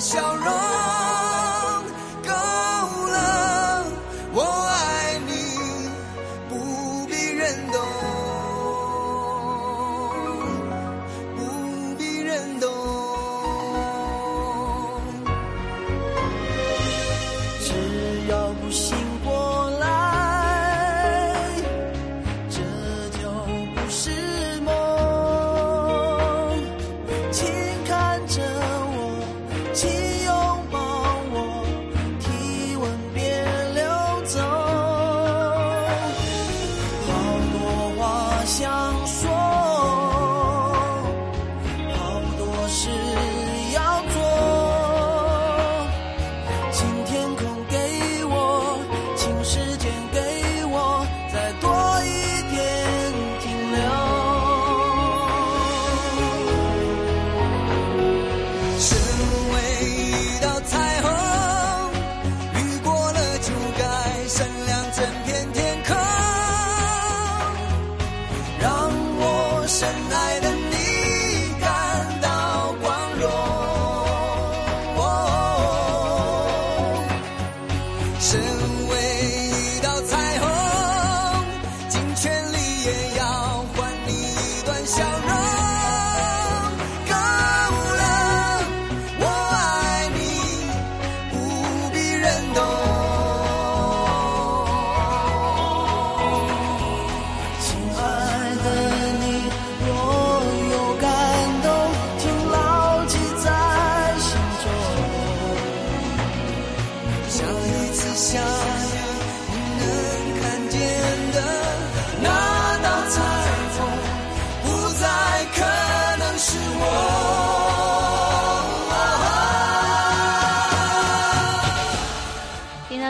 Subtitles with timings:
[0.00, 0.79] 笑容。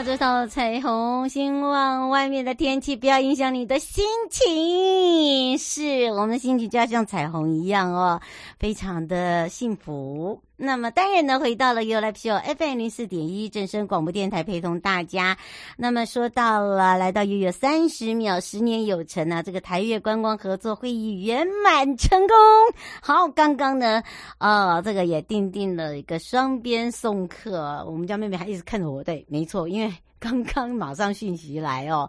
[0.03, 0.47] 这道。
[0.47, 5.57] 彩虹，希望外面的天气不要影响你的心情。
[5.57, 8.19] 是我们的心情就要像彩虹一样哦，
[8.59, 10.41] 非常的幸福。
[10.63, 15.35] 那么当然呢，回到了 You Like Pio FM 零四点一正声广播电台，陪同大家。
[15.75, 22.37] 那么说到了来到悠悠三十秒，十年有成啊，这个台越观光合作会议圆满成功。
[23.01, 24.03] 好，刚刚呢，
[24.37, 27.83] 啊、哦，这个也订定了一个双边送客。
[27.87, 29.91] 我们家妹妹还一直看着我，对，没错，因为。
[30.21, 32.07] 刚刚马上讯息来哦，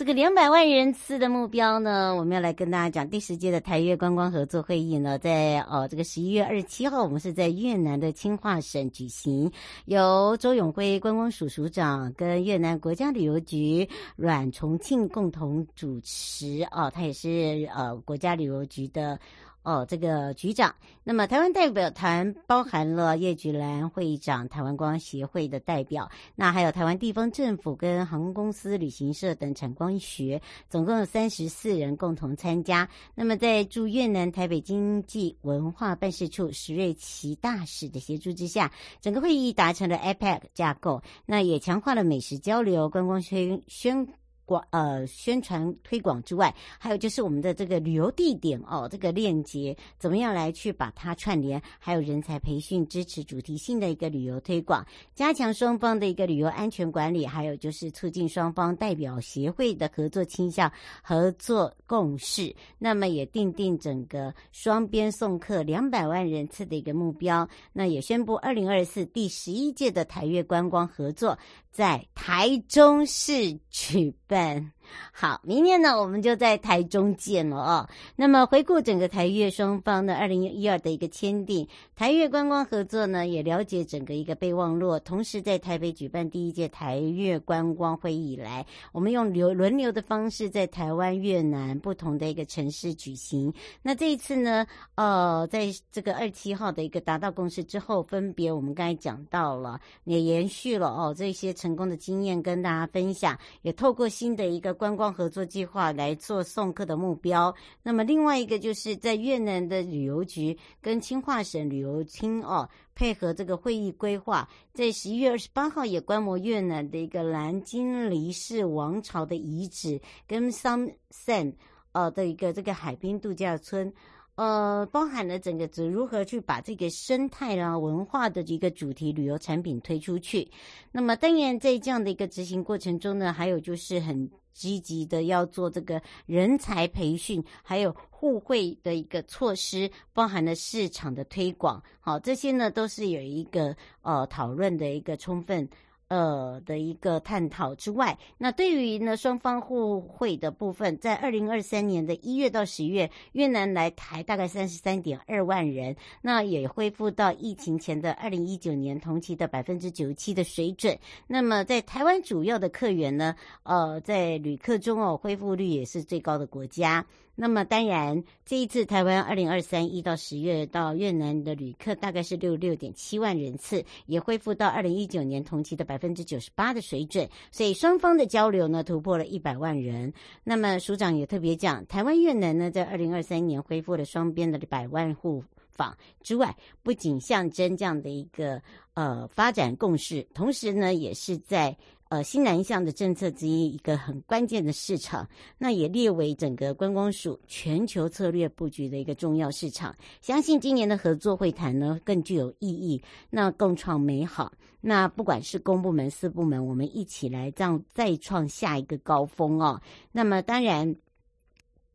[0.00, 9.52] 这个两百万人次的目标呢，我们要来跟大家讲第十届的台越观光合作会议呢，在哦这个十一月二十七号，我们是在越南的清化省举行，
[9.84, 13.86] 由周永辉观光署署长跟越南国家旅游局
[14.16, 19.20] 阮重庆共同主持哦，他也是呃国家旅游局的。
[19.62, 20.74] 哦，这个局长，
[21.04, 30.40] 那么台湾代表团包含了叶菊兰会长、台湾光协会的代表，那还有台湾地方政府跟航空公司、旅行社等产光学，
[30.70, 32.88] 总共有三十四人共同参加。
[33.14, 38.72] 那么在驻越南台北经济文化办事处石瑞琪大使的协助之下，
[39.02, 44.08] 整个会议达成了 APEC 架构，那也强化了美食交流、观光宣宣。
[44.50, 51.62] 广呃宣传推广之外，还有就是我们的这个旅游地点哦，这个链接怎么样来去把它串联？
[51.78, 62.52] 还有人才培训，支持主题性的一个旅游推广，加强双方的一个旅游安全管理，还有就是促进双方代表协会的合作倾向、合作共识。
[62.76, 67.48] 那么也定定整个双边送客两百万人次的一个目标。
[67.72, 71.38] 那也宣布二零二四第十一届的台越观光合作
[71.70, 74.39] 在台中市举办。
[74.40, 74.72] Amen.
[75.12, 77.88] 好，明年呢，我们就在台中见了哦。
[78.16, 84.98] 那么回顾整个台越双方的二零一二的一个签订，台越观光合作呢，也了解整个一个备忘录。
[85.00, 93.52] 同时在台北举办第一届台越观光会议以来，我们用流轮流的方式在台湾、越南不同的一个城市举行。
[93.82, 104.70] 那这一次呢，呃，在这个二七号的一个达到共识之后，分别我们刚才讲到了，也延续了哦这些成功的经验跟大家分享，也透过新的一个。
[104.80, 107.54] 观光合作计划来做送客的目标。
[107.82, 121.52] 那么另外一个就是在越南的旅游局跟清化省旅游厅哦，配合这个会议规划，在十一月二十八号也观摩越南的一个蓝金黎氏王朝的遗址跟 Sam Sam
[121.92, 123.92] 呃的一个这个海滨度假村。
[124.40, 130.50] 呃，包含了整个如何去把这个生态啦、文化的一个主题旅游产品推出去。
[130.90, 141.82] 那么，当然在这样的一个执行过程中呢，还有就是很积极的要做这个人才培训，还有互惠的一个措施，包含了市场的推广。
[142.00, 145.68] 好，这些呢都是有一个呃讨论的一个充分。
[146.10, 160.98] 呃的一个探讨之外，那对于呢双方互惠的部分，在二零二三年的一月到十月，越南来台大概三十三点二万人，那也恢复到疫情前的二零一九年同期的百分之九十七的水准。
[161.28, 167.06] 那么在台湾主要的客源呢，呃，在旅客中哦，恢复率也是最高的国家。
[167.36, 180.12] 那么当然，这一次台湾二零二三一到十月到越南的旅客大概是六六点七万人次，也恢复到二零一九年同期的百分之九十八的水准，所以双方的交流呢突破了一百万人。
[180.42, 188.60] 那么署长也特别讲，台湾越南呢在二零二三年恢复了双边的百万户访之外，不仅象征这样的一个
[188.94, 191.76] 呃发展共识，同时呢也是在。
[192.10, 199.94] 呃，新南向的政策之一，一个很关键的市场，那也列为整个观光署全球策略布局的一个重要市场。
[200.20, 204.52] 相信今年的合作会谈呢，更具有意义，那共创美好。
[204.80, 209.80] 那不管是公部门、私部门，我们一起来这样再创下一个高峰哦。
[210.10, 210.96] 那么当然，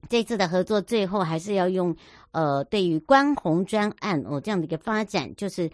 [0.08, 1.94] 这次的合作最后还是要用
[2.32, 5.70] 呃，对于观红专案哦这样的一个发展，就是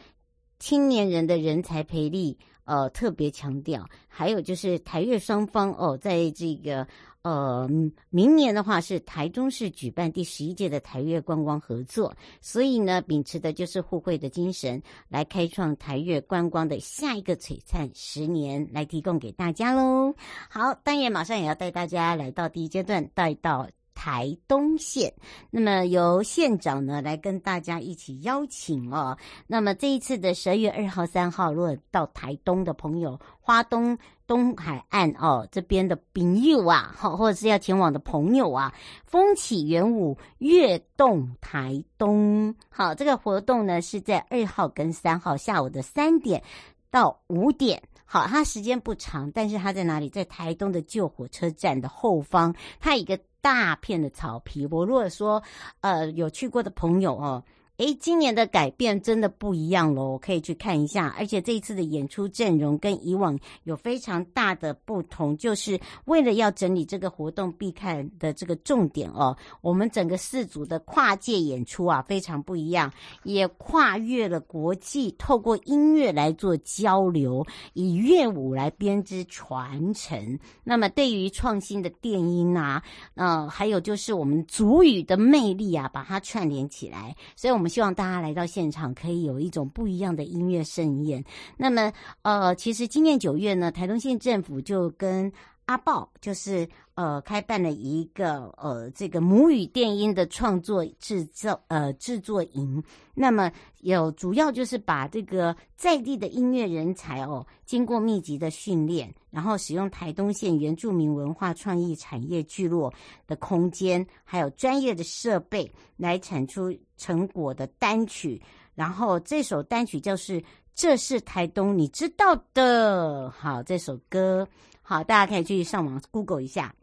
[0.61, 2.37] 青年人的人才培力。
[2.63, 6.87] 呃，特别强调，还有就是台越双方哦，在这个
[7.23, 7.67] 呃
[8.11, 20.13] 明年的话是台中市举办第十一届的台越观光合作，所以呢，秉持的就是互惠的精神，来开创台越观光的下一个璀璨十年，来提供给大家喽。
[20.47, 23.67] 好，当然马上也要带大家来到第一阶段，带到。
[23.93, 25.13] 台东县，
[25.49, 29.17] 那么由县长呢来跟大家一起邀请哦。
[29.47, 38.73] 那么这一次的十二月二号、三号，如果到台东的朋友，花东东海岸哦这边的朋友啊，好，或者是要前往的朋友啊，
[39.05, 42.55] 风起圆舞，跃动台东。
[42.69, 46.41] 好，这个活动呢是在二号跟三号下午的三点
[46.89, 47.81] 到五点。
[48.05, 50.09] 好，它时间不长，但是它在哪里？
[50.09, 53.19] 在台东的旧火车站的后方，它一个。
[53.41, 55.41] 大片的草皮，我如果说，
[55.81, 57.43] 呃，有去过的朋友哦。
[57.81, 61.15] 诶，今年的改变真的不一样喽，可以去看一下。
[61.17, 69.35] 而且这一次的演出阵容跟以往有非常大的不同，就是为了要整理这个活动必看的这个重点哦。
[69.61, 80.37] 我们整个四组的跨界演出啊，非常不一样，也跨越了国际，透过音乐来做交流，以乐舞来编织传承。
[80.63, 82.83] 那么对于创新的电音啊，
[83.15, 87.70] 呃，还有就是我们族语的魅力啊，把它串联起来，所以我们。
[87.71, 91.23] 希望大家来到现场，可以有一种不一样的音乐盛宴。
[91.57, 91.91] 那么，
[92.23, 95.31] 呃，其实今年九月呢，台东县政府就跟
[95.65, 96.67] 阿豹，就是。
[97.01, 102.83] 呃开办了一个呃这个母语电音的创作制造呃制作营。
[103.15, 112.93] 那么有主要就是把这个在地的音乐人才哦，经过密集的训练，然后使用台东县原住民文化创意产业聚落
[113.25, 118.39] 的空间，还有专业的设备来产出成果的单曲。
[118.75, 120.43] 然后这首单曲就是。
[120.73, 123.29] 这是台东，你知道的。
[123.31, 124.47] 好，这首歌
[124.81, 126.73] 好，大家可以去上网 Google 一下。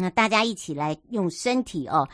[0.00, 2.08] 那大家一起来用身体哦。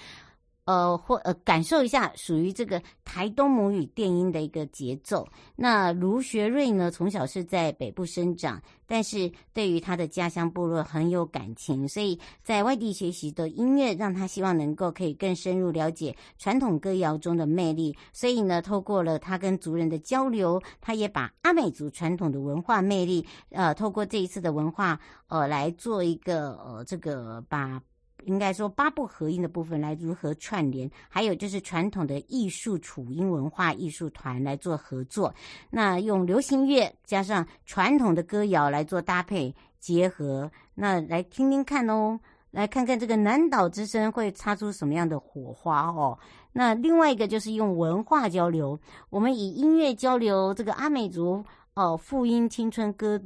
[0.66, 5.26] 呃，或呃，感受一下属于这个台东母语电音的一个节奏。
[5.54, 17.96] 那卢学瑞呢，从小是在北部生长，但是对于他的家乡部落很有感情，所以在外地学习的音乐，让他希望能够可以更深入了解传统歌谣中的魅力。
[18.12, 27.80] 所以呢，透过了他跟族人的交流，他也把阿美族传统的文化魅力，呃，透过这一次的文化，呃，来做一个呃，这个把。
[28.26, 35.35] 应该说八部合音的部分来如何串联，还有就是传统的艺术楚音文化艺术团来做合作，
[35.71, 42.18] 那用流行乐加上传统的歌谣来做搭配结合，那来听听看哦，
[42.50, 46.18] 来看看这个南岛之声会擦出什么样的火花哦。
[46.52, 48.78] 那另外一个就是用文化交流，
[49.09, 53.21] 我们以音乐交流这个阿美族哦复音青春歌。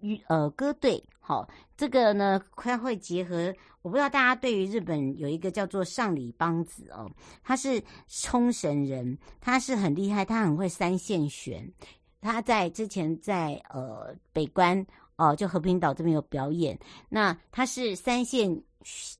[0.00, 3.54] 与呃歌队，好，这个呢，快会结合。
[3.82, 7.06] 我不知道大家对于日本有一个叫做上里邦子哦，
[7.44, 11.70] 他是冲绳人，他是很厉害，他很会三线弦。
[12.22, 14.80] 他在之前在呃北关
[15.16, 16.78] 哦、呃，就和平岛这边有表演。
[17.10, 18.62] 那他是三线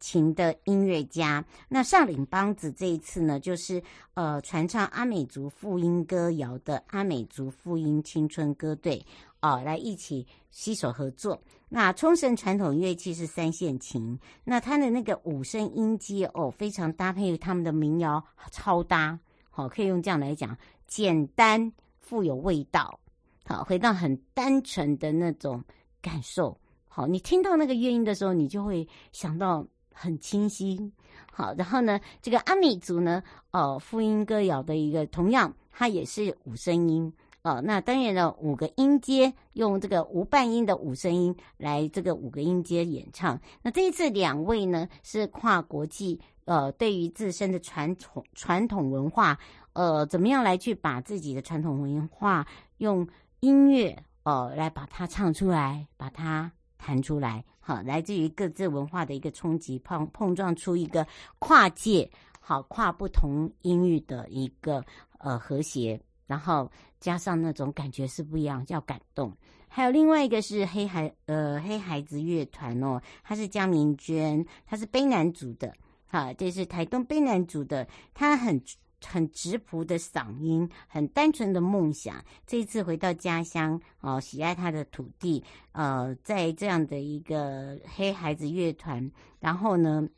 [0.00, 1.44] 琴的音乐家。
[1.68, 3.82] 那上里邦子这一次呢，就是
[4.14, 9.04] 呃传唱阿美族复音歌谣的阿美族复音青春歌队。
[9.40, 11.40] 哦，来一起携手合作。
[11.68, 19.18] 那冲绳传统乐器是三线琴，那它的那个五声音阶哦，非常搭配他们的民谣，超搭。
[19.50, 22.98] 好、可以用这样来讲，简单富有味道。
[23.44, 25.62] 好，回到很单纯的那种
[26.00, 26.56] 感受。
[26.86, 30.92] 好，你听到那个乐音的时候，你就会想到很清晰。
[31.32, 37.12] 好，然后呢，这个阿美族呢，哦，复音歌谣的一个，同样它也是五声音。
[37.42, 43.40] 哦，那当然了，五个音阶用这个无半音的五声音来这个五个音阶演唱。
[43.62, 49.38] 那这一次两位呢是跨国际，呃，对于自身的传统传统文化，
[49.72, 52.46] 呃，怎么样来去把自己的传统文化
[52.78, 53.06] 用
[53.40, 61.06] 音乐呃来把它唱出来，把它弹出来，好，来自于各自文化的一个冲击碰碰撞出一个
[61.38, 64.84] 跨界，好，跨不同音域的一个
[65.18, 65.98] 呃和谐。
[66.28, 66.70] 然后
[67.00, 69.36] 加上那种感觉是不一样，叫感动。
[69.66, 75.74] 还有另外一个是黑孩呃黑孩子乐团哦，他是江明娟，他是卑南族的，
[76.06, 78.62] 哈，这是台东卑南族的，他很
[79.04, 82.24] 很质朴的嗓音，很单纯的梦想。
[82.46, 85.42] 这一次回到家乡哦，喜爱他的土地，
[85.72, 90.08] 呃，在这样的一个黑孩子乐团，然后呢，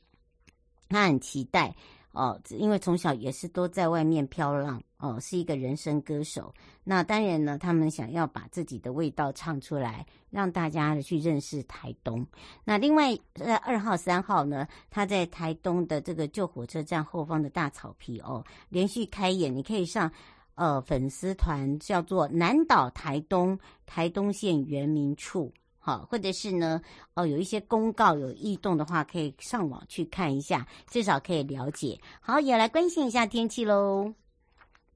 [0.89, 1.75] 他很期待。
[2.13, 6.55] 哦，因为从小也是都在外面飘浪，哦，是一个人生歌手。
[6.85, 12.27] 那当然呢，他们想要把自己的味道唱出来，让大家去认识台东。
[12.65, 20.13] 那另外在二号、三号呢，他在台东的这个旧火车站后方的大草皮哦，连续开演，你可以上
[20.55, 25.53] 呃粉丝团叫做南岛台东台东县原民处。
[25.83, 26.79] 好，或者是呢，
[27.15, 31.99] 哦，有一些公告有异动的话，可以上网去看一下，至少可以了解。
[32.21, 34.13] 好，也来关心一下天气喽。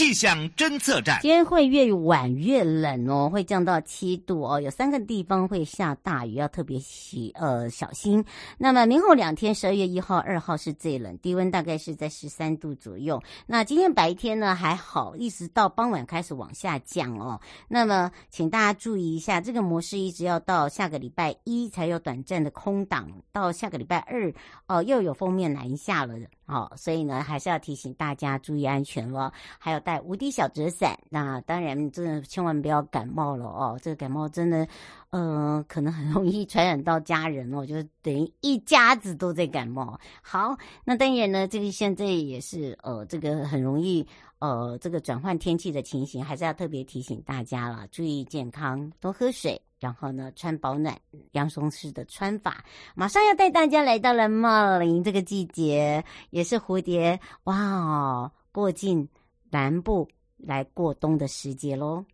[0.00, 8.24] 气象侦测站，今天会越晚越冷哦，会降到七度哦，有三个地方会下大雨，要特别喜呃小心。
[8.56, 13.22] 那么明后两天，十二月一号、二号是最冷，低温大概是在十三度左右。
[13.46, 17.38] 那今天白天呢还好，一直到傍晚开始往下降哦。
[17.68, 24.32] 那么请大家注意一下，这个模式一直要到下个礼拜一才有短暂的空档，到下个礼拜二
[24.66, 26.14] 哦又有锋面南下了。
[26.46, 30.96] 哦，所以呢，还是要提醒大家注意安全了，还有带无敌小折伞。
[31.08, 33.76] 那当然，真的千万不要感冒了哦。
[33.82, 34.64] 这个感冒真的，
[35.10, 39.98] 呃，可能很容易传染到家人哦，就是等于一家子都在感冒。
[40.22, 44.06] 好，那当然呢，这个现在也是呃，这个很容易
[44.38, 49.60] 呃，这个转换天气的情形，还是要特别提醒大家了，注意健康，多喝水。
[49.80, 50.94] 然后呢，穿保暖
[51.32, 52.62] 洋葱式的穿法，
[52.94, 59.08] 马上要带大家来到了茂林这个季节，也是蝴蝶哇哦过境
[59.50, 62.04] 南部来过冬的时节喽。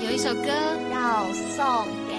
[0.00, 0.48] 有一首歌
[0.90, 2.11] 要送给。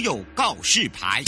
[0.00, 1.22] 有告示牌，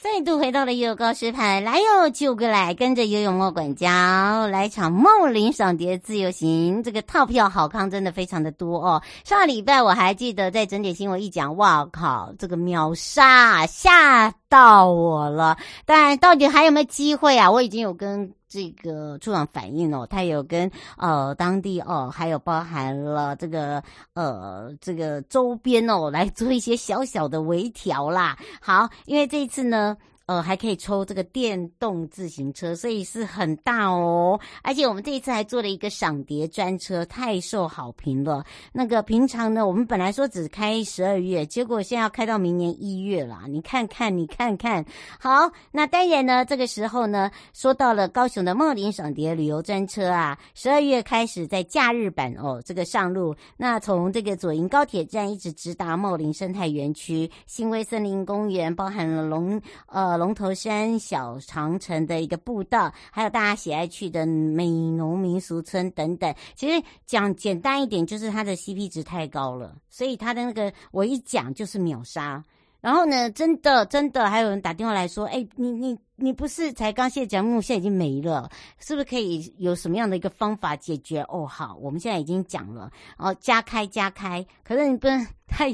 [0.00, 9.02] 再度回到了悠悠告示牌，来哟，就过来，跟着游泳莫管家来场茂林赏蝶自由行，这个套票好康真的非常的多哦。
[9.24, 15.56] 上礼拜我还记得在整点新闻一讲，哇靠，这个秒杀下到我了。
[15.84, 17.50] 但到底还有没有机会啊？
[17.50, 18.32] 我已经有跟。
[18.54, 23.82] 这个处长反映了，他有跟呃当地哦，还有包含了这个
[24.12, 28.38] 呃这个周边哦，来做一些小小的微调啦。
[28.60, 29.96] 好，因为这一次呢。
[30.26, 34.40] 呃，还可以抽这个电动自行车，所以是很大哦。
[34.62, 38.42] 而且我们这一次还做了一个赏蝶专车，太受好评了。
[38.72, 43.42] 那个平常呢，我们本来说只开十二月，结果现在要开到明年一月了。
[43.48, 44.82] 你看看，你看看。
[45.20, 53.36] 好，那当然呢，这个时候呢，说到了高雄的茂林赏蝶旅游专车啊，十二月开始在假日版哦，这个上路。
[53.58, 60.13] 那从这个左营高铁站一直直达茂林生态园区、新威森林公园，包含了龙呃。
[60.16, 66.34] 龙头山小长城的一个步道，还有大家喜爱去的美农民俗村等等。
[66.54, 72.42] 其实讲简单一点，就是它的 CP 值太高了，所以它的那个我一讲就是秒杀。
[72.80, 81.22] 然后呢，真的真的还有人打电话来说，哎，你你你不是才刚卸奖目，现在已经没了，是不是可以有什么样的一个方法解决？
[81.22, 85.26] 哦，好，我们现在已经讲了，哦，加开加开，可是你不能。
[85.54, 85.72] 太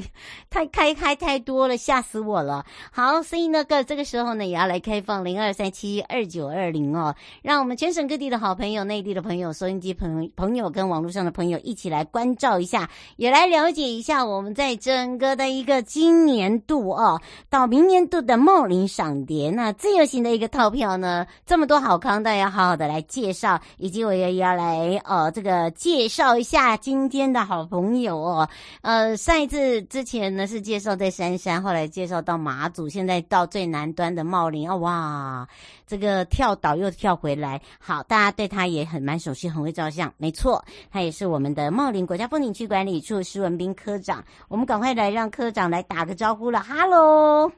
[0.49, 2.63] 太开开太多了，吓死我了。
[2.91, 28.49] 好，所以那个这个时候呢，也要来开放零二三七二九二零哦，让我们全省各地的好朋友、内地的朋友、收音机朋友朋友跟网络上的朋友一起来关照一下，也来了解一下我们在整个的一个今年度哦，到明年度的茂林赏蝶那自由行的一个套票呢，这么多好康，大家好好的来介绍，以及我也要来呃这个介绍一下今天的好朋友哦，
[28.81, 29.81] 呃上一次。
[29.91, 35.47] 之前呢是介绍在杉杉，后来介绍到马祖，现在到最南端的茂林啊，哇，
[35.85, 47.51] 这个跳岛又跳回来，好，大家对他也很蛮熟悉，很会照相，没错，他也是我们的茂林国家风景区管理处施文彬科长，我们赶快来让科长来打个招呼了，哈喽。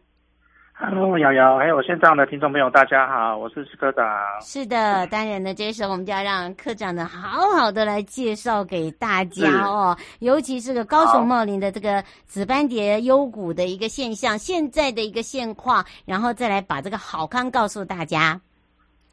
[0.75, 4.03] Hello，瑶瑶，还有线上的听众朋友，大家好，我是施科长。
[4.41, 18.41] 是的，当然呢，这时候我们就要让科长呢好好的来介绍给大家哦，尤其是个高雄茂林的这个紫斑蝶幽谷的一个现象，现在的一个现况，然后再来把这个好康告诉大家。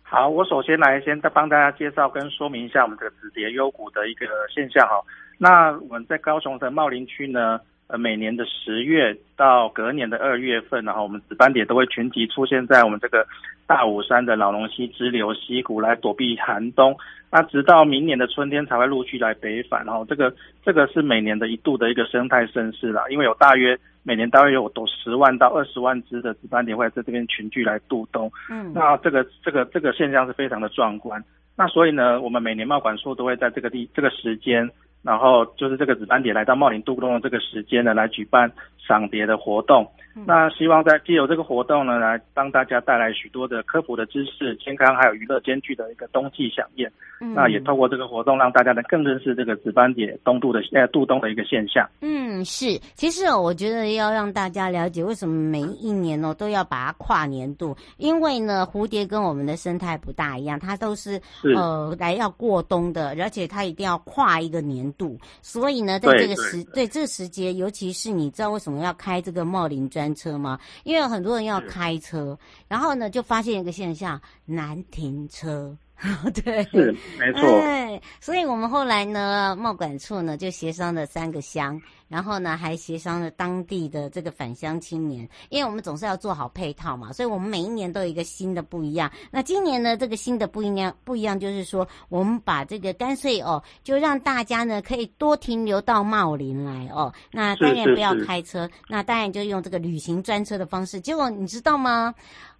[0.02, 4.94] 好，我首先来先再帮大家介绍跟说明一下我们这个紫蝶幽谷的一个现象哈。
[5.36, 13.26] 那我们在高雄的茂林区呢，呃，每年的十月到隔年的二月份，然后我们紫斑蝶都会群集出现在我们这个
[13.66, 16.96] 大武山的老龙溪支流溪谷来躲避寒冬，
[17.32, 19.84] 那直到明年的春天才会陆续来北返。
[19.84, 20.32] 然后这个
[20.64, 28.30] 这个是每年的一度的一个生态盛事啦，因为有大约每年大约有都十万到二十万只的紫斑蝶会在这边群聚来度冬。
[28.48, 31.20] 嗯，那这个这个这个现象是非常的壮观。
[31.56, 34.70] 那所以呢，我们每年贸管处都会在这个地这个时间。
[35.02, 38.52] 然后就是这个紫斑蝶来到茂林渡冬的这个时间呢，来举办
[38.90, 39.86] 赏蝶的活动。
[40.16, 46.90] 嗯、那希望在借由这个活动呢，来帮大家带来许多的科普的知识、健康还有娱乐兼具的一个冬季飨宴。
[47.20, 51.88] 嗯、那也透过这个活动，让大家能更认识这个紫斑蝶冬度的呃度冬的一个现象。
[52.00, 52.76] 嗯，是。
[52.94, 65.16] 其实哦，我觉得要让大家了解为什么每一年哦都要把它跨年度，因为呢，蝴蝶跟我们的生态不大一样，它都是，是呃来要过冬的，而且它一定要跨一个年度。
[65.40, 70.58] 所以呢，在这个时对这个时节，尤其是你知道为什么要开这个茂林专专车吗？
[70.82, 72.38] 因为有很多人要开车，
[72.68, 75.76] 然后呢，就发现一个现象，难停车。
[76.44, 77.60] 对，是没错。
[77.60, 89.10] 哎，所以我们后来呢，贸管处呢就协商了三个乡，然后呢还协商了当地的这个返乡青年，因为我们总是要做好配套嘛，所以我们每一年都有一个新的不一样。
[89.30, 97.12] 那今年呢，这个新的不一样不一样，就是说我们把这个干脆哦，就让大家呢可以多停留到茂林来哦。
[97.30, 100.98] 那当然不要开车，是是是，那当然就用这个旅行专车的方式。
[100.98, 102.14] 结果你知道吗，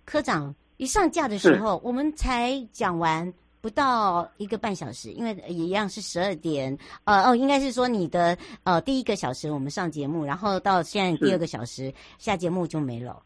[0.04, 0.54] 科长？
[0.80, 13.20] 一上架的时候，我们才讲完，不到一个半小时，因为也一样是十二点，呃哦，应该是说你的呃第一个小时我们上节目，然后到现在第二个小时下节目就没了。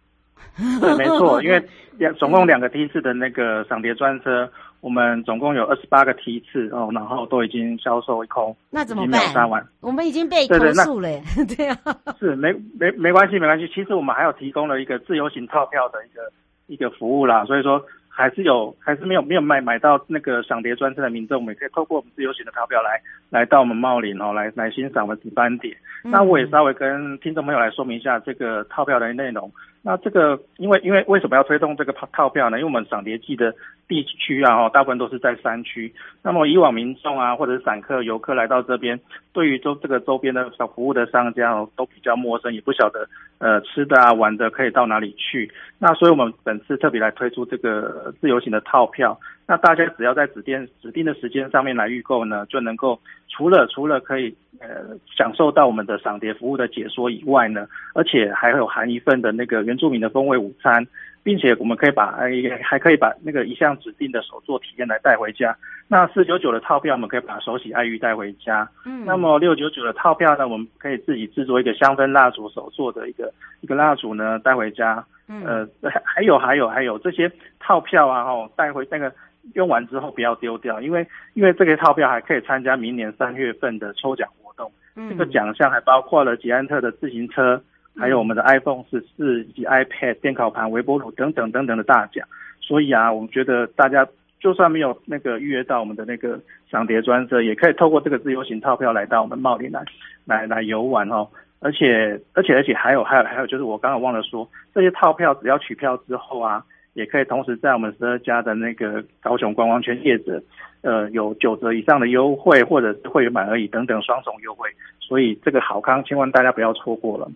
[0.81, 1.65] 对，没错， 因为
[1.97, 9.21] 两总共两个梯次的那个赏蝶专车，我们总共有二十八个梯次哦，然后都已经销售一空，那怎么办？
[9.33, 11.09] 杀完，我们已经被投诉了，
[11.57, 11.79] 对啊，
[12.19, 13.69] 是没没没关系，没关系。
[13.69, 16.21] 其实我们还有提供了一个自由行套票的一个
[16.67, 17.85] 一个服务啦，所以说。
[18.17, 25.77] 还是有，还是没有没有买买到那个赏蝶专车的民众，我们可以透过我们自由行的套票来来到我们茂林哦，来来欣赏我们值班点。
[26.05, 29.51] 嗯、那我也稍微跟听众朋友来说明一下这个套票的内容。
[29.83, 32.59] 那这个因为因为为什么要推动这个套套票呢？
[32.59, 33.53] 因为我们赏蝶季的
[33.87, 35.93] 地区啊，大部分都是在山区。
[36.23, 38.99] 那么以往民众啊，或者是散客、游客来到这边，
[39.33, 45.51] 对于周这个周边的小服务的商家哦，都比较陌生，也不晓得呃吃的啊、玩的可以到哪里去。
[45.79, 49.19] 那所以我们本次特别来推出这个自由行的套票。
[49.47, 60.87] 那大家只要在指定指定的时间上面来预购呢，就能够除了除了可以呃享受到我们的赏蝶服务的解说以外呢，而且还有含一份的那个原住民的风味午餐，
[61.25, 62.15] 并且我们可以把
[62.63, 65.57] 还可以把那个一项指定的手作体验来带回家。
[65.89, 68.69] 那四九九的套票，我们可以把手洗爱玉带回家。
[68.87, 73.33] 嗯，那么六九九的套票呢，我们可以自己制作一个香氛蜡烛手作的一个
[73.63, 75.05] 一个蜡烛呢带回家。
[75.29, 79.13] 嗯，呃，还有还有还有这些套票啊，哦带回那个。
[79.53, 84.73] 用完之后不要丢掉，因为因为这个套票还可以参加明年三月份的抽奖活动。
[84.97, 87.63] 嗯，这个奖项还包括了捷安特的自行车，
[87.97, 92.27] 还有我们的 iPhone 十四以及 iPad、电烤盘、微波炉等等等等的大奖。
[92.61, 94.07] 所以啊，我们觉得大家
[94.41, 99.85] 就算没有那个预约到我们的那个赏蝶专车，也可以透过这个自由行套票来到我们茂林来
[100.25, 101.29] 来来游玩哦。
[101.61, 106.65] 而且而且而且还有还有还有就是我刚刚忘了说，这些套票只要取票之后啊。
[106.95, 110.41] 也可以同时在我们十二家的那个高雄观光圈业者，
[110.83, 114.69] 呃，有九折以上的优惠，或者是会员满额礼等等双重优惠，
[115.01, 117.29] 所以这个好康，千万大家不要错过了。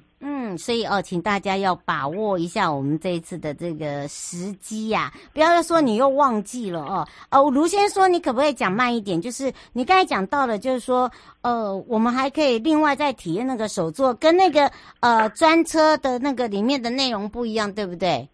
[0.57, 7.07] 所以哦，请大家要把握一下我们这一次的这个时机呀，不要说你又忘记了哦。
[7.31, 9.21] 哦，卢先生说，你可不可以讲慢一点？
[9.21, 11.11] 就是你刚才讲到的，就是说，
[11.43, 18.29] 呃，我们还可以另外再体验那个手座，跟那个呃专车的那个里面的内容不一样，对不对？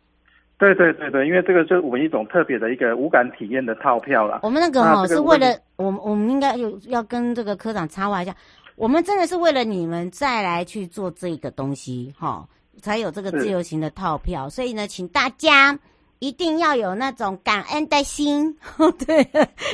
[0.57, 4.39] 对对对对，因为这个就是我们一种特别的一个五感体验的套票啦。
[4.43, 8.35] 我们那个哦，是为了我们，我们应该有要跟这个科长插话一下，
[8.77, 12.49] 我们真的是为了你们再来去做这个东西哈、哦，
[12.81, 14.49] 才有这个自由行的套票。
[14.49, 15.79] 所以呢，请大家。
[16.25, 18.57] 一定要有那种感恩的心，
[19.05, 19.29] 对，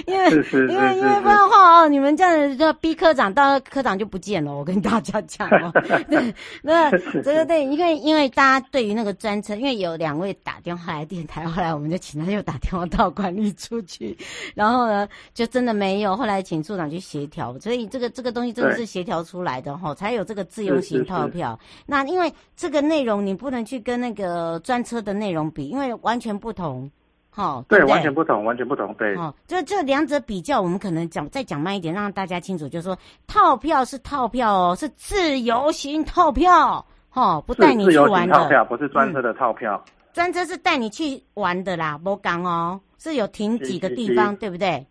[0.04, 0.28] 因为
[0.68, 4.52] 因为因为不然的话哦，你们这样子就逼科长，到科长就不见了。
[4.52, 5.70] 我跟大家讲哦，
[6.10, 6.90] 对，那
[7.22, 14.18] 这个对，因为因为大家对于那个专车，因为有两位打电话来电台，后来我们就请他又打电话到管理处去，
[14.56, 21.56] 然后呢就真的没有，后来请处长去协调，所以这个这个东西真的是协调出来的哈，才有这个自由行套票。
[21.86, 26.39] 那因为这个内容你不能去跟那个专车的内容比，因为完全。
[26.40, 26.90] 不同，
[27.28, 29.14] 好，对，完全不同，完全不同，对。
[29.14, 38.34] 哦，就这两者比较，我们可能讲再讲慢一点，让大家清楚，就是说套票是套票哦，是自由行套票，哈，不带你去玩的。
[38.34, 44.86] 套票不是专车的套票，专车是带你去玩的啦，不讲哦，是有停几个地方，对不对？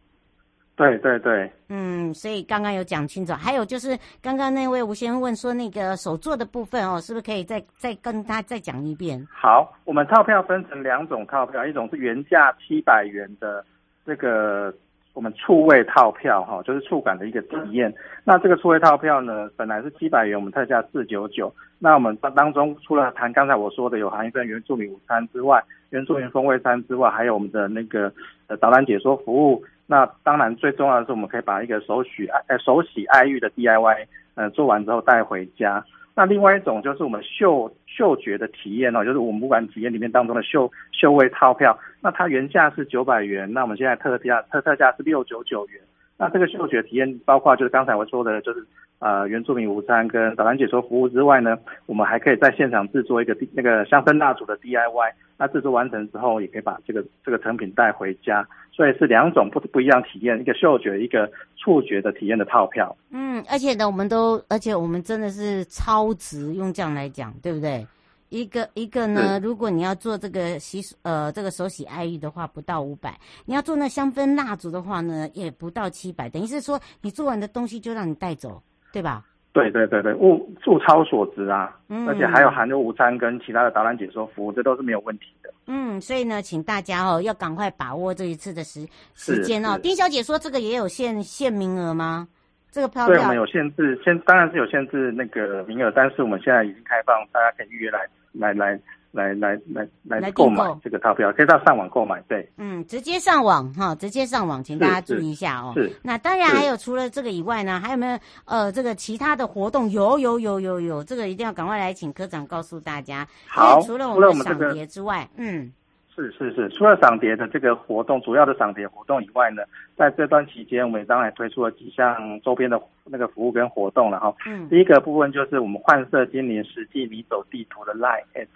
[0.80, 9.22] 对对对，嗯，所以刚刚有讲清楚，还有就是刚刚那位吴先生问说那个手作的部分哦，是不是可以再再跟他再讲一遍？
[9.30, 13.62] 好，我们套票分成两种套票，一种是原价七百元的
[14.06, 14.74] 这个
[15.12, 17.94] 我们触位套票哈，就是触感的一个体验。
[18.24, 21.54] 那这个触位套票呢，本来是七百元，我们特价四九九。
[21.78, 28.10] 那我们当当中除了谈刚才我说的有含一份原住民午餐之外，原住民风味餐之外，还有我们的那个
[28.48, 29.62] 呃导览解说服务。
[29.92, 35.84] 那当然，最重要的是，我们可以把一个手洗爱呃手洗爱玉的 DIY，呃做完之后带回家。
[36.16, 41.76] 那另外一种就是我们嗅嗅觉的体验哦，就是我们不管体验里面当中的嗅嗅味套票。
[42.02, 45.82] 那它原价是九百元，那我们现在特价特特价是六九九元。
[46.20, 48.64] 那这个嗅觉体验包括就是刚才我说的，就是
[49.00, 55.14] 呃原住民午餐跟导览解说服务之外呢，我们还可以在现场制作一个那个香氛蜡烛的 DIY。
[55.38, 58.46] 那制作完成之后，也可以把这个这个成品带回家。
[58.80, 62.96] 所以是两种不不一样体验，一个嗅觉，一个触觉的体验的套票。
[63.10, 67.86] 嗯，而且呢，我们都，而且我们真的是超值，用这样来讲，对不对？
[68.30, 73.12] 一个一个呢，如果你要做这个洗呃这个手洗爱浴的话，不到五百；
[73.44, 76.30] 你要做那香氛蜡烛的话呢，也不到七百。
[76.30, 78.64] 等于是说，你做完的东西就让你带走，
[78.94, 79.26] 对吧？
[79.60, 80.36] 对对对对，物
[80.68, 85.54] 物超所值啊，嗯，而且还有含着午餐跟其他的导览解说服务，这都是没有问题的。
[85.68, 88.82] 嗯，所以呢，请大家哦要赶快把握这一次的时
[89.16, 89.78] 是时间哦。
[89.82, 92.28] 丁小姐说这个也有限限名额吗？
[92.72, 98.00] 这个票对，我们有限制，限当然是有限制那个名额，但是我们现在已经开放，大家可以预约来
[98.32, 98.80] 来来
[99.12, 102.22] 来来来来购买这个套票，可以到上网购买。
[102.28, 105.74] 对，嗯，直接上网哈，直接上网，请大家注意一下哦。
[105.76, 109.90] 是，那当然还有除了这个以外呢，还有没有呃这个其他的活动？
[109.90, 113.28] 有有有有有，这个一定要赶快来请科长告诉大家。
[113.48, 115.72] 好，除了我们的赏蝶之外，嗯。
[116.20, 119.64] 是是是，除了赏蝶的这个活动，主要的赏蝶活动以外呢，
[119.96, 124.34] 在这段期间，我们当然推出了几项周边的那个服务跟活动了哈。
[124.46, 124.68] 嗯。
[124.68, 128.48] 第一个部分就是我们换色精灵实际迷走地图的 LINE@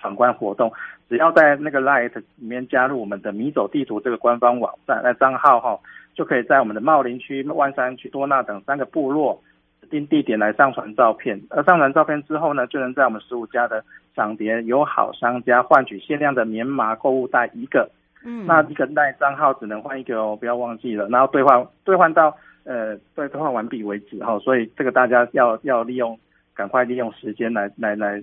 [0.00, 0.72] 闯关活动，
[1.08, 5.78] 只要在那个 LINE@ 里面加入我们的迷走地图这个官方网站那账号哈，
[6.14, 9.51] 就可以在我们的茂林区、万山区、多纳等三个部落指
[9.90, 17.90] 定地点来上传照片，而上传照片之后呢，就能在我们十五家的赏蝶友好商家换取限量的棉麻购物袋一个，
[18.24, 21.08] 嗯，那一个袋账号只能换一个哦，不要忘记了。
[21.08, 26.18] 然后兑换兑换到呃兑兑换完毕为止哈，所以这个大家要要利用，
[26.54, 28.22] 赶快利用时间来来来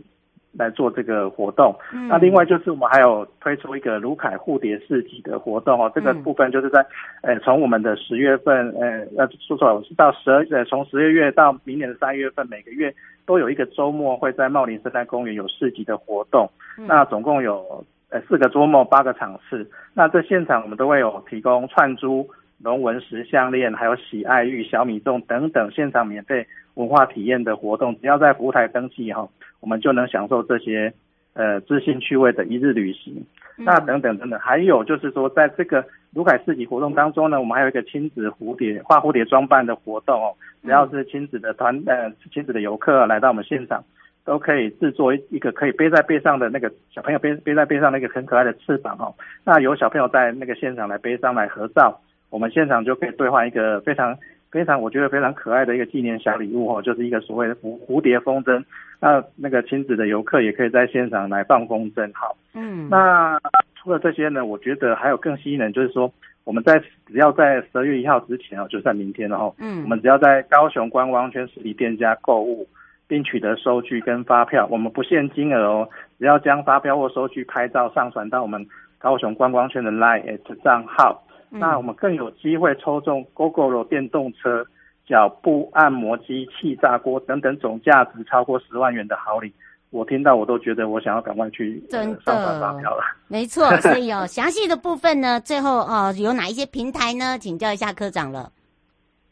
[0.54, 1.76] 来做这个活动。
[1.94, 6.86] 嗯，那另外就是我们还有推出一个卢凯蝴蝶市集的活动哦，这个部分就是在
[7.22, 12.94] 呃从我们的十月份呃呃说错了，是到十二月从十二月到明年的三月份每个月。
[13.26, 19.70] 都有一个周末会在茂林生态公园有市集的活动，嗯、那总共有呃四个周末八个场次。
[19.94, 27.96] 那在现场我们都会有提供串珠、龙纹石项链，还有喜爱玉、小米粽等等现场免费文化体验的活动。
[28.02, 29.30] 只要在服务台登记哈，
[29.60, 30.94] 我们就能享受这些
[31.34, 33.26] 呃知性趣味的一日旅行。
[33.58, 40.34] 嗯、那等等等等，还有就是说，在这个卢凯市集活动当中呢，我们还有一个亲子蝴蝶画蝴蝶装扮的活动哦。
[40.64, 43.84] 只要是亲子的团呃亲子的游客来到我们现场，
[44.26, 49.14] 都可以制作一个可以背在背上的那个小朋友背背在背上那个很可爱的翅膀哦。
[49.46, 54.18] 那有小朋友在那个现场来背上来合照，我们现场就可以兑换一个非常
[54.52, 58.64] 非常我觉得非常可爱的一个纪念小礼物哦，就是一个所谓的蝴蝴蝶风筝。
[59.00, 62.10] 那那个亲子的游客也可以在现场来放风筝。
[62.14, 63.40] 好，嗯，那
[63.76, 66.12] 除了这些呢，我觉得还有更吸引人，就是说。
[66.46, 69.54] 我们在只要在十二月一号之前哦，就在明天了哈。
[69.60, 72.68] 嗯，我们只要在高雄观光圈实体店家购物，
[73.08, 78.66] 并取得收据跟发票，我们不限金额哦，只要将发票或收据拍照上传到我们
[78.98, 84.66] 高雄观光圈的 LINE@ 账号，嗯、那我们更有机会抽中 Gogoro 电动车、
[85.08, 89.54] 脚部按摩机、气炸锅等等总价值超过十万元的好礼。
[89.92, 93.04] 我听到我都觉得我想要赶快去真的上传发票了。
[93.28, 97.40] 没错， 所以哦，详细的部分呢，最后哦有哪一些平台呢？
[97.40, 98.52] 请教一下科长了。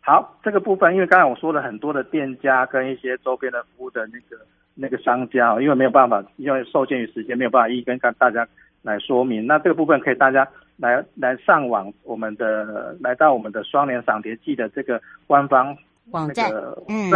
[0.01, 8.47] 好，这个部分因为刚才我说了很多的店家跟一些周边的服务的那个那个商家，因为没有办法，因为受限于时间没有办法一一跟大家
[8.81, 9.45] 来说明。
[9.45, 10.47] 那这个部分可以大家
[10.77, 15.77] 来来上网我们的来到我们的双联赏蝶季的这个官方。
[16.11, 16.49] 网站，
[16.87, 17.11] 嗯，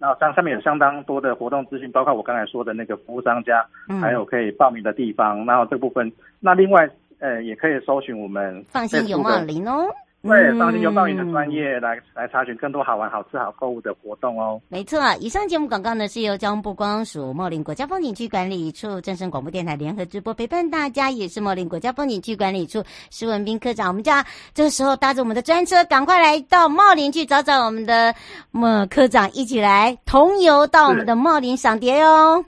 [0.00, 5.46] 然后上上面有相当多的活动资讯，包括我刚才说的那个服务商家，嗯、还有可以报名的地方。
[5.46, 9.86] 然后这部分，那另外，呃，也可以搜寻我们放心有茂林哦。
[10.22, 14.60] 对，放心游报你的专业来来查询更多好玩、好吃、好购物的活动哦。
[14.68, 22.80] 没错，以上节目广告呢是由交通部观光署茂林国家风景区管理处、正声广播电台联合直播，陪伴大家也是茂林国家风景区管理处
[23.10, 23.88] 施文斌科长。
[23.88, 28.14] 我们家这个时候搭着我们的专车，赶快来到茂林去找找我们的
[28.52, 32.44] 么科长，一起来同游到我们的茂林赏蝶哦。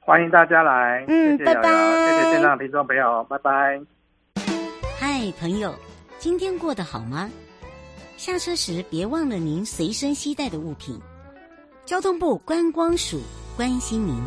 [0.00, 3.80] 欢迎大家来，嗯，谢谢拜拜，谢谢现场听众朋友，拜拜。
[4.98, 5.72] 嗨，朋友。
[6.26, 7.30] 今天过得好吗？
[8.16, 11.00] 下车时别忘了您随身携带的物品。
[11.84, 13.20] 交通部观光署
[13.56, 14.20] 关心您。